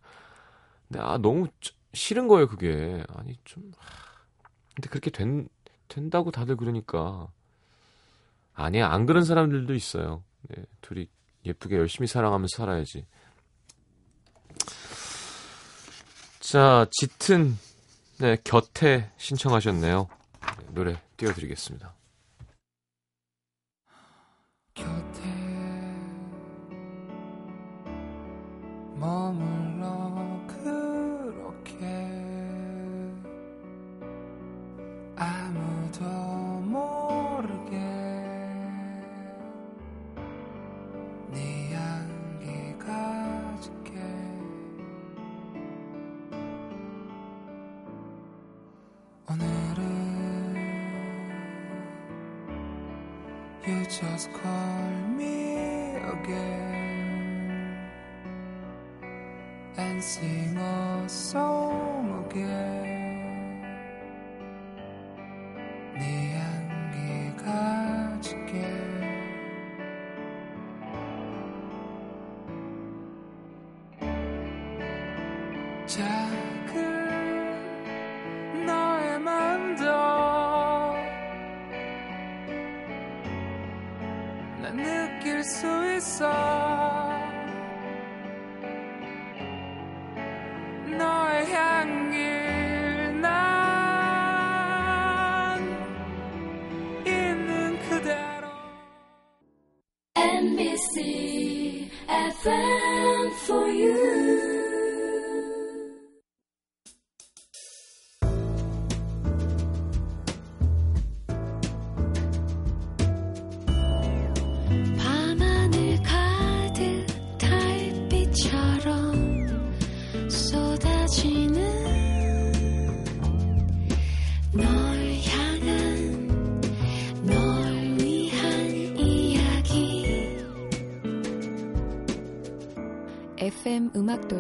근데 0.88 1.02
아 1.04 1.18
너무 1.18 1.48
싫은 1.94 2.28
거예요, 2.28 2.48
그게. 2.48 3.04
아니, 3.10 3.38
좀. 3.44 3.72
근데 4.76 4.90
그렇게 4.90 5.10
된, 5.10 5.50
된다고 5.88 6.32
다들 6.32 6.56
그러니까. 6.56 7.30
아니야, 8.54 8.90
안 8.90 9.06
그런 9.06 9.24
사람들도 9.24 9.74
있어요. 9.74 10.24
네, 10.44 10.64
둘이 10.82 11.08
예쁘게 11.46 11.78
열심히 11.78 12.08
사랑하면서 12.08 12.56
살아야지. 12.58 13.06
자, 16.40 16.86
짙은, 16.92 17.58
네, 18.20 18.38
곁에 18.44 19.12
신청하셨네요. 19.18 20.08
네, 20.60 20.74
노래 20.74 21.02
띄워드리겠습니다. 21.18 21.94
곁에 24.74 25.22
머물러 28.96 30.01
아무도 35.22 36.04
모르게 36.62 37.78
네 41.30 41.72
향기 41.76 42.76
가질게 42.80 44.02
오늘은 49.30 49.82
You 53.68 53.86
just 53.88 54.32
call 54.32 54.90
me 55.20 55.98
again 56.02 57.78
and 59.78 60.02
sing 60.04 60.58
a 60.58 61.08
song 61.08 62.26
again 62.26 63.01
쏟아지 102.42 103.32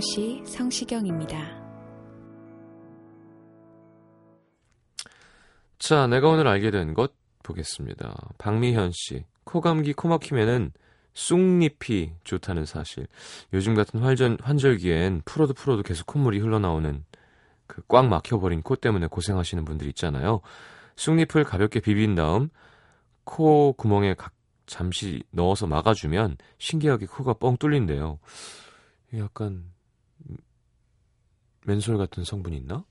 도시 0.01 0.41
성시경입니다. 0.47 1.37
자, 5.77 6.07
내가 6.07 6.27
오늘 6.27 6.47
알게 6.47 6.71
된 6.71 6.95
것 6.95 7.13
보겠습니다. 7.43 8.15
박미현 8.39 8.93
씨. 8.95 9.25
코감기 9.43 9.93
코막힘에는 9.93 10.71
쑥잎이 11.13 12.13
좋다는 12.23 12.65
사실. 12.65 13.05
요즘 13.53 13.75
같은 13.75 13.99
환전, 13.99 14.39
환절기엔 14.41 15.21
풀어도 15.23 15.53
풀어도 15.53 15.83
계속 15.83 16.07
콧물이 16.07 16.39
흘러나오는 16.39 17.05
그 17.67 17.83
꽉 17.87 18.07
막혀버린 18.07 18.63
코 18.63 18.75
때문에 18.75 19.05
고생하시는 19.05 19.63
분들 19.65 19.85
있잖아요. 19.89 20.41
쑥잎을 20.95 21.43
가볍게 21.43 21.79
비빈 21.79 22.15
다음 22.15 22.49
코 23.23 23.73
구멍에 23.73 24.15
각 24.15 24.33
잠시 24.65 25.21
넣어서 25.29 25.67
막아주면 25.67 26.37
신기하게 26.57 27.05
코가 27.05 27.33
뻥 27.35 27.57
뚫린대요. 27.57 28.17
약간 29.15 29.69
맨솔 31.65 31.97
같은 31.97 32.23
성분이 32.23 32.57
있나? 32.57 32.85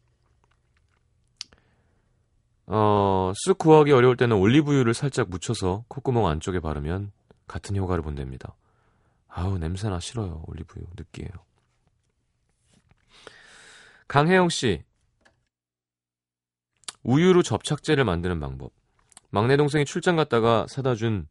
어, 2.66 3.32
쑥 3.34 3.58
구하기 3.58 3.90
어려울 3.90 4.16
때는 4.16 4.36
올리브유를 4.36 4.94
살짝 4.94 5.28
묻혀서 5.28 5.84
콧구멍 5.88 6.26
안쪽에 6.26 6.60
바르면 6.60 7.10
같은 7.48 7.76
효과를 7.76 8.02
본답니다. 8.02 8.54
아우 9.28 9.58
냄새나 9.58 9.98
싫어요. 9.98 10.44
올리브유 10.46 10.84
느끼해요. 10.96 11.30
강혜영 14.06 14.48
씨 14.48 14.84
우유로 17.02 17.42
접착제를 17.42 18.04
만드는 18.04 18.38
방법. 18.40 18.72
막내 19.30 19.56
동생이 19.56 19.84
출장 19.84 20.16
갔다가 20.16 20.66
사다 20.68 20.94
준 20.94 21.26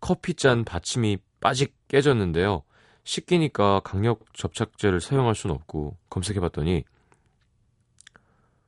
커피잔 0.00 0.64
받침이 0.64 1.18
빠직 1.40 1.74
깨졌는데요. 1.88 2.62
식기니까 3.06 3.80
강력 3.84 4.34
접착제를 4.34 5.00
사용할 5.00 5.36
수는 5.36 5.54
없고 5.54 5.96
검색해봤더니 6.10 6.84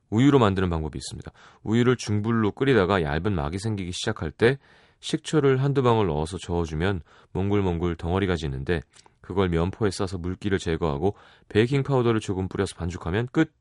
우유로 0.09 0.39
만드는 0.39 0.69
방법이 0.69 0.97
있습니다. 0.97 1.31
우유를 1.63 1.97
중불로 1.97 2.53
끓이다가 2.53 3.03
얇은 3.03 3.35
막이 3.35 3.59
생기기 3.59 3.91
시작할 3.91 4.31
때 4.31 4.57
식초를 5.01 5.61
한두 5.61 5.83
방울 5.83 6.07
넣어서 6.07 6.37
저어주면 6.37 7.01
몽글몽글 7.33 7.97
덩어리가 7.97 8.37
지는데 8.37 8.81
그걸 9.19 9.49
면포에 9.49 9.91
싸서 9.91 10.17
물기를 10.17 10.57
제거하고 10.57 11.15
베이킹 11.49 11.83
파우더를 11.83 12.21
조금 12.21 12.47
뿌려서 12.47 12.75
반죽하면 12.75 13.27
끝. 13.31 13.53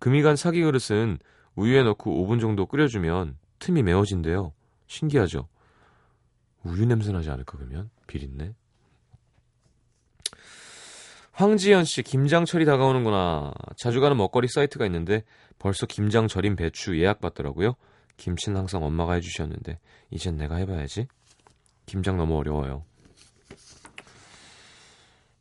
금이 0.00 0.22
간 0.22 0.34
사기 0.34 0.62
그릇은 0.62 1.18
우유에 1.56 1.82
넣고 1.82 2.26
5분 2.26 2.40
정도 2.40 2.66
끓여주면 2.66 3.36
틈이 3.58 3.82
메워진대요. 3.82 4.54
신기하죠? 4.86 5.46
우유 6.64 6.86
냄새 6.86 7.12
나지 7.12 7.30
않을까 7.30 7.58
그러면? 7.58 7.90
비린내? 8.06 8.54
황지연 11.38 11.84
씨, 11.84 12.02
김장철이 12.02 12.64
다가오는구나. 12.64 13.52
자주 13.76 14.00
가는 14.00 14.16
먹거리 14.16 14.48
사이트가 14.48 14.84
있는데 14.86 15.22
벌써 15.60 15.86
김장 15.86 16.26
절임 16.26 16.56
배추 16.56 16.98
예약받더라고요. 16.98 17.76
김치는 18.16 18.58
항상 18.58 18.82
엄마가 18.82 19.12
해주셨는데 19.12 19.78
이젠 20.10 20.36
내가 20.36 20.56
해봐야지. 20.56 21.06
김장 21.86 22.16
너무 22.16 22.36
어려워요. 22.36 22.84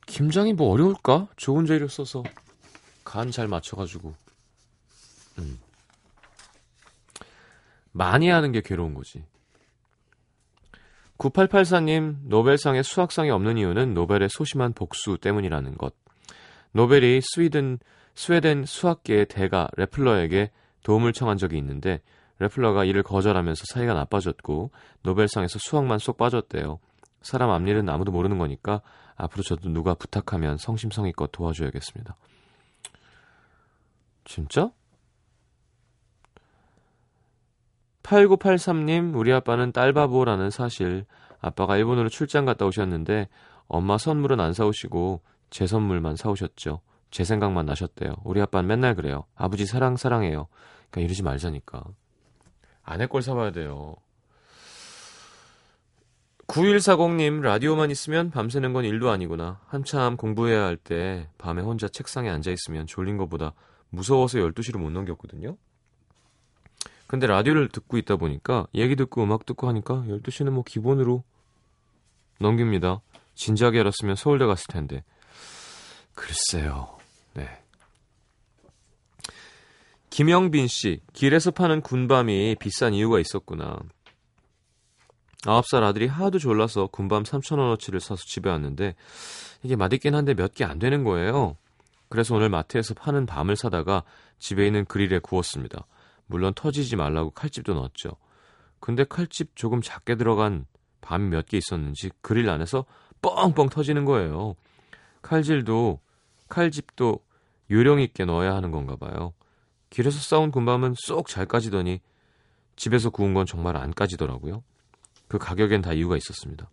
김장이 0.06 0.54
뭐 0.54 0.70
어려울까? 0.70 1.30
좋은 1.36 1.66
재료 1.66 1.88
써서 1.88 2.22
간 3.04 3.32
잘 3.32 3.48
맞춰가지고 3.48 4.14
음. 5.40 5.60
많이 7.92 8.30
하는 8.30 8.52
게 8.52 8.62
괴로운 8.62 8.94
거지. 8.94 9.26
9884님, 11.18 12.18
노벨상에 12.24 12.84
수학상이 12.84 13.30
없는 13.32 13.58
이유는 13.58 13.94
노벨의 13.94 14.30
소심한 14.30 14.74
복수 14.74 15.18
때문이라는 15.20 15.78
것. 15.78 15.96
노벨이 16.72 17.22
스위든, 17.22 17.80
스웨덴 18.14 18.66
수학계의 18.66 19.28
대가 19.28 19.68
레플러에게 19.78 20.52
도움을 20.84 21.14
청한 21.14 21.38
적이 21.38 21.58
있는데, 21.58 22.02
레플러가 22.40 22.86
이를 22.86 23.02
거절하면서 23.02 23.64
사이가 23.74 23.94
나빠졌고, 23.94 24.72
노벨상에서 25.02 25.58
수학만 25.60 25.98
쏙 25.98 26.18
빠졌대요. 26.18 26.80
사람 27.22 27.50
앞일은 27.50 27.90
아무도 27.90 28.12
모르는 28.12 28.38
거니까, 28.38 28.82
앞으로 29.16 29.42
저도 29.42 29.70
누가 29.70 29.96
부탁하면 29.96 30.58
성심성의껏 30.58 31.32
도와줘야겠습니다. 31.32 32.16
진짜? 34.26 34.72
8983님, 38.08 39.16
우리 39.16 39.34
아빠는 39.34 39.74
딸바보라는 39.74 40.50
사실. 40.50 41.06
아빠가 41.42 41.78
일본으로 41.78 42.10
출장 42.10 42.46
갔다 42.46 42.66
오셨는데 42.66 43.28
엄마 43.68 43.98
선물은 43.98 44.40
안 44.40 44.54
사오시고 44.54 45.22
제 45.50 45.68
선물만 45.68 46.16
사오셨죠. 46.16 46.82
제 47.12 47.24
생각만 47.24 47.66
나셨대요. 47.66 48.16
우리 48.24 48.42
아빠는 48.42 48.68
맨날 48.68 48.96
그래요. 48.96 49.26
아버지 49.36 49.66
사랑 49.66 49.98
사랑해요. 49.98 50.48
그러니까 50.90 51.02
이러지 51.06 51.24
말자니까. 51.24 51.84
아내 52.84 53.08
걸 53.08 53.22
사봐야 53.22 53.52
돼요. 53.52 53.96
9140님, 56.48 57.42
라디오만 57.42 57.92
있으면 57.92 58.32
밤새는 58.32 58.72
건 58.72 58.86
일도 58.86 59.10
아니구나. 59.10 59.60
한참 59.68 60.16
공부해야 60.16 60.64
할 60.64 60.78
때 60.78 61.28
밤에 61.38 61.62
혼자 61.62 61.90
책상에 61.90 62.30
앉아 62.30 62.52
있으면 62.52 62.88
졸린 62.88 63.18
것보다 63.18 63.54
무서워서 63.90 64.40
12시를 64.40 64.78
못 64.78 64.92
넘겼거든요. 64.92 65.58
근데 67.08 67.26
라디오를 67.28 67.70
듣고 67.70 67.98
있다 67.98 68.18
보니까 68.18 68.68
얘기 68.76 68.96
듣고 68.96 69.24
음악 69.24 69.46
듣고 69.46 69.68
하니까 69.70 70.04
12시는 70.08 70.50
뭐 70.52 70.64
기본으로 70.64 71.24
넘깁니다. 72.40 73.02
진지하게 73.36 73.80
알았으면 73.80 74.16
서울대 74.16 74.46
갔을 74.46 74.68
텐데. 74.68 75.04
글쎄요. 76.14 76.98
네. 77.34 77.48
김영빈 80.10 80.68
씨, 80.68 81.02
길에서 81.14 81.52
파는 81.52 81.82
군밤이 81.82 82.56
비싼 82.60 82.94
이유가 82.94 83.20
있었구나. 83.20 83.78
9살 85.44 85.84
아들이 85.84 86.08
하도 86.08 86.40
졸라서 86.40 86.88
군밤 86.88 87.24
3,000원어치를 87.24 88.00
사서 88.00 88.24
집에 88.26 88.50
왔는데 88.50 88.96
이게 89.64 89.76
맛있긴 89.76 90.16
한데 90.16 90.34
몇 90.34 90.54
개 90.54 90.64
안 90.66 90.80
되는 90.80 91.04
거예요. 91.04 91.56
그래서 92.10 92.36
오늘 92.36 92.50
마트에서 92.50 92.96
파는 92.96 93.26
밤을 93.28 93.56
사다가 93.56 94.04
집에 94.40 94.66
있는 94.66 94.86
그릴에 94.86 95.20
구웠습니다. 95.20 95.86
물론 96.28 96.54
터지지 96.54 96.96
말라고 96.96 97.32
칼집도 97.32 97.74
넣었죠. 97.74 98.12
근데 98.80 99.04
칼집 99.04 99.56
조금 99.56 99.82
작게 99.82 100.16
들어간 100.16 100.66
밤이 101.02 101.30
몇개 101.30 101.58
있었는지 101.58 102.12
그릴 102.22 102.50
안에서 102.50 102.86
뻥뻥 103.22 103.70
터지는 103.70 104.06
거예요. 104.06 104.56
칼질도 105.22 106.00
칼집도 106.48 107.26
요령 107.72 108.00
있게 108.02 108.26
넣어야 108.26 108.54
하는 108.56 108.72
건가 108.72 108.96
봐요. 108.96 109.34
길에서 109.90 110.20
싸운 110.20 110.52
군밤은 110.52 110.94
쏙 110.98 111.28
잘 111.28 111.46
까지더니 111.46 112.02
집에서 112.76 113.10
구운 113.10 113.34
건 113.34 113.46
정말 113.46 113.76
안 113.78 113.94
까지더라고요. 113.94 114.64
그 115.28 115.38
가격엔 115.38 115.82
다 115.82 115.94
이유가 115.94 116.16
있었습니다. 116.16 116.70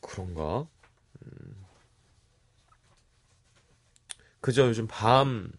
그런가? 0.00 0.66
음. 1.22 1.64
그저 4.40 4.68
요즘 4.68 4.86
밤 4.86 5.50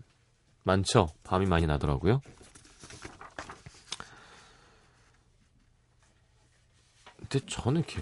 많죠? 0.63 1.07
밤이 1.23 1.45
많이 1.45 1.65
나더라고요. 1.65 2.21
근데 7.17 7.45
저는 7.45 7.81
이렇게 7.81 8.01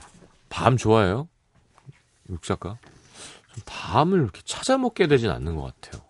밤 0.50 0.78
좋아해요. 0.78 1.28
육작가. 2.30 2.78
밤을 3.66 4.22
이렇게 4.22 4.42
찾아 4.44 4.78
먹게 4.78 5.08
되진 5.08 5.30
않는 5.30 5.56
것 5.56 5.64
같아요. 5.82 6.04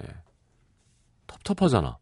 예. 0.00 0.14
텁텁하잖아. 1.26 1.98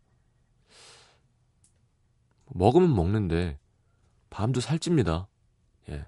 먹으면 2.46 2.94
먹는데 2.94 3.58
밤도 4.30 4.60
살찝니다. 4.60 5.28
예. 5.90 6.06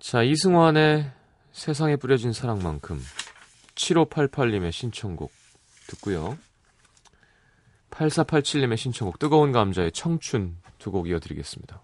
자, 0.00 0.22
이승환의 0.22 1.12
세상에 1.52 1.96
뿌려진 1.96 2.32
사랑만큼 2.32 3.02
7588님의 3.78 4.72
신청곡 4.72 5.32
듣고요. 5.86 6.36
8487님의 7.90 8.76
신청곡 8.76 9.18
뜨거운 9.18 9.52
감자의 9.52 9.92
청춘 9.92 10.58
두 10.78 10.90
곡 10.90 11.08
이어드리겠습니다. 11.08 11.82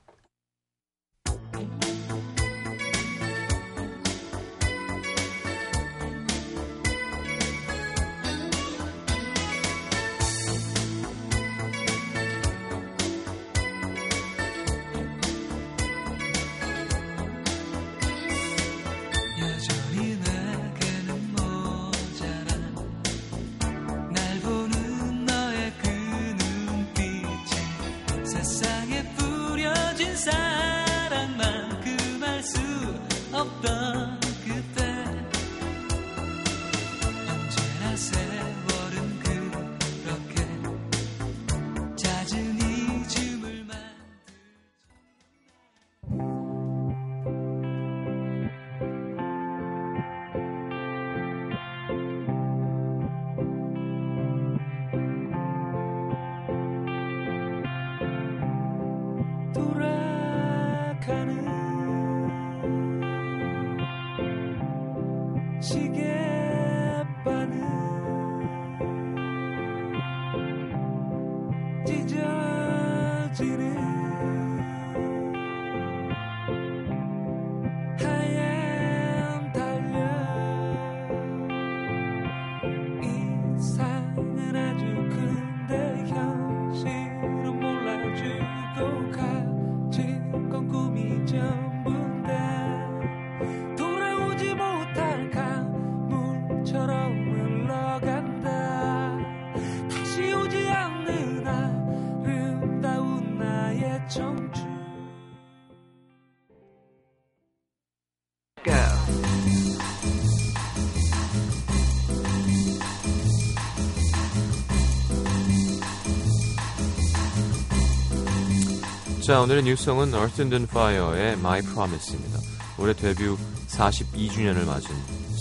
자, 119.24 119.40
오늘의 119.40 119.62
new 119.62 119.77
song은 119.77 120.12
Earth, 120.12 120.42
and 120.42 120.66
Fire의 120.68 121.32
My 121.32 121.62
Promise입니다. 121.62 122.40
올해 122.78 122.92
데뷔 122.92 123.34
42주년을 123.68 124.66
맞은 124.66 124.94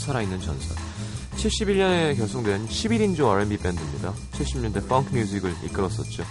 살아있는 0.05 0.39
전설. 0.39 0.77
71년에 1.35 2.17
결성된 2.17 2.69
11인조 2.69 3.29
R&B 3.29 3.57
밴드입니다. 3.57 4.13
70년대 4.31 4.87
funk 4.87 5.13
music을 5.13 5.53
이끌었었죠. 5.65 6.23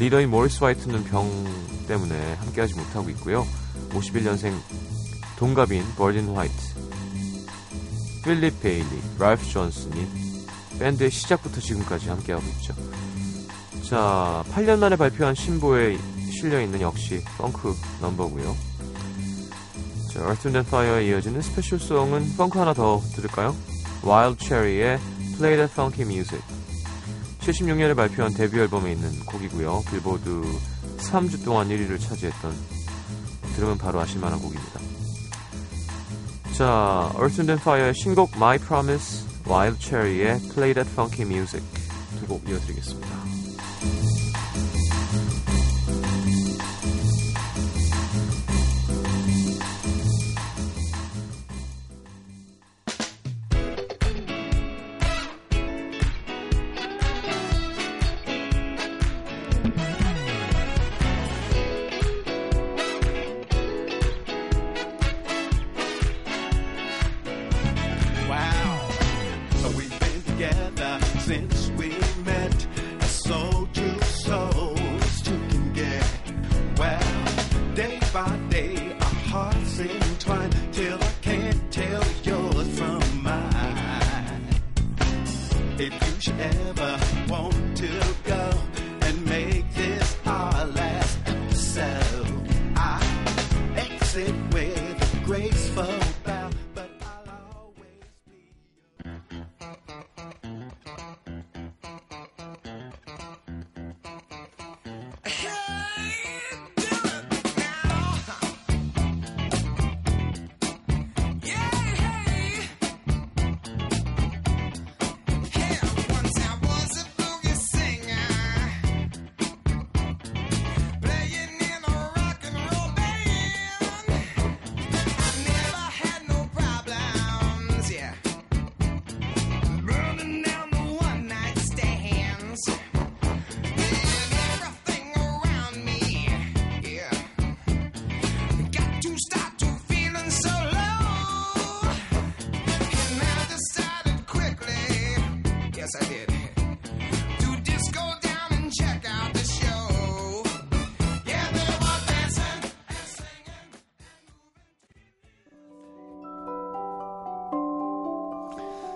리더인 0.00 0.28
모리스 0.28 0.64
화이트는 0.64 1.04
병 1.04 1.30
때문에 1.86 2.34
함께하지 2.34 2.74
못하고 2.74 3.10
있고요. 3.10 3.46
51년생 3.90 4.52
동갑인 5.36 5.84
버딘 5.96 6.34
화이트, 6.34 6.56
필립 8.24 8.60
베일리, 8.60 9.02
랄프 9.20 9.46
존슨이 9.48 10.08
밴드의 10.80 11.12
시작부터 11.12 11.60
지금까지 11.60 12.08
함께하고 12.08 12.44
있죠. 12.56 12.74
자, 13.88 14.42
8년 14.50 14.78
만에 14.80 14.96
발표한 14.96 15.36
신보에 15.36 15.96
실려있는 16.42 16.80
역시 16.80 17.22
펑크 17.38 17.74
넘버고요. 18.00 18.56
자, 20.12 20.20
Earth, 20.20 20.48
and 20.48 20.66
Fire에 20.66 21.08
이어지는 21.08 21.40
스페셜송은 21.40 22.36
펑크 22.36 22.58
하나 22.58 22.74
더 22.74 23.00
들을까요? 23.14 23.54
Wild 24.04 24.44
Cherry의 24.44 24.98
Play 25.36 25.56
That 25.56 25.72
Funky 25.72 26.04
Music 26.04 26.42
76년에 27.40 27.94
발표한 27.94 28.34
데뷔 28.34 28.58
앨범에 28.58 28.92
있는 28.92 29.24
곡이고요. 29.26 29.84
빌보드 29.88 30.42
3주 30.98 31.44
동안 31.44 31.68
1위를 31.68 32.00
차지했던 32.00 32.52
들으면 33.54 33.78
바로 33.78 34.00
아실만한 34.00 34.40
곡입니다. 34.40 34.80
자, 36.56 37.12
Earth, 37.18 37.40
and 37.40 37.52
Fire의 37.62 37.94
신곡 37.94 38.32
My 38.34 38.58
Promise, 38.58 39.26
Wild 39.46 39.78
Cherry의 39.80 40.40
Play 40.52 40.74
That 40.74 40.90
Funky 40.90 41.24
Music 41.24 41.64
두 42.18 42.26
곡 42.26 42.48
이어드리겠습니다. 42.48 43.31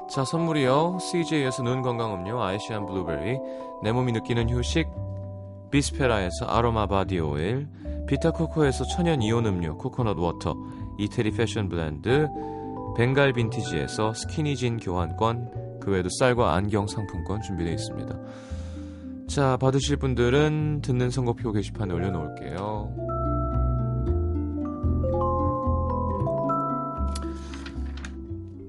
자, 0.09 0.25
선물이요. 0.25 0.99
CJ에서 1.01 1.63
눈 1.63 1.83
건강 1.83 2.15
음료 2.15 2.41
아이시안 2.43 2.87
블루베리, 2.87 3.39
내 3.83 3.93
몸이 3.93 4.13
느끼는 4.13 4.49
휴식, 4.51 4.89
비스페라에서 5.71 6.47
아로마 6.47 6.87
body 6.87 7.19
oil, 7.19 7.69
비타코코에서 8.07 8.85
천연 8.85 9.21
이온 9.21 9.47
음료 9.47 9.77
coconut 9.77 10.17
water, 10.17 10.55
이태리 10.99 11.33
패션 11.33 11.69
브랜드, 11.69 12.29
벵갈 12.97 13.33
빈티지에서 13.33 14.15
스키니진 14.15 14.79
교환권, 14.79 15.81
그 15.81 15.91
외에도 15.91 16.09
쌀과 16.19 16.55
안경 16.55 16.87
상품권 16.87 17.43
준비되어 17.43 17.75
있습니다. 17.75 18.19
자, 19.29 19.57
받으실 19.57 19.97
분들은 19.97 20.83
듣는 20.83 21.11
선곡표 21.11 21.53
게시판에 21.53 21.93
올려놓을게요. 21.93 23.06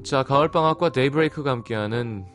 자, 0.07 0.23
가을방학과 0.23 0.93
데이브레이크가 0.93 1.51
함께하는 1.51 2.25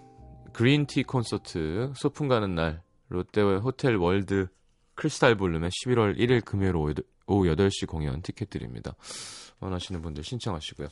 그린티 0.53 1.05
콘서트 1.05 1.91
소풍 1.97 2.29
가는 2.29 2.55
날 2.55 2.83
롯데 3.09 3.41
호텔 3.41 3.97
월드 3.97 4.49
크리스탈 4.95 5.37
볼룸의 5.37 5.71
11월 5.71 6.19
1일 6.19 6.45
금요일 6.45 6.77
오후 6.77 6.95
8시 7.27 7.89
공연 7.89 8.21
티켓 8.21 8.51
드립니다. 8.51 8.95
원하시는 9.61 10.03
분들 10.03 10.23
신청하시고요. 10.23 10.89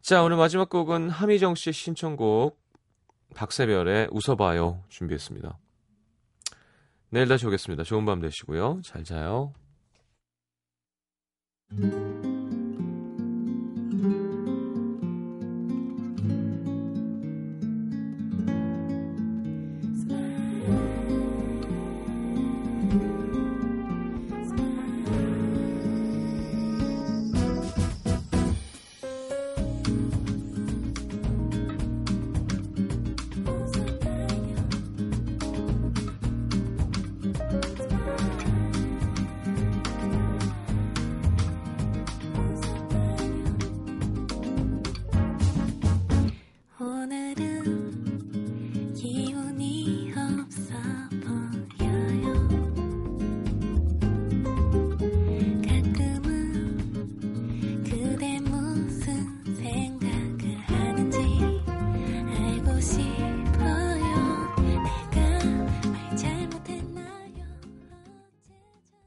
자, 0.00 0.22
오늘 0.22 0.38
마지막 0.38 0.70
곡은 0.70 1.10
함희정 1.10 1.54
씨의 1.54 1.74
신청곡 1.74 2.58
박새별의 3.34 4.08
웃어봐요 4.10 4.84
준비했습니다. 4.88 5.58
내일 7.10 7.28
다시 7.28 7.46
오겠습니다. 7.46 7.82
좋은 7.82 8.06
밤 8.06 8.20
되시고요. 8.20 8.80
잘 8.82 9.04
자요. 9.04 9.52